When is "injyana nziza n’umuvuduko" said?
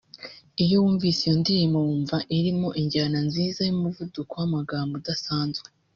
2.81-4.31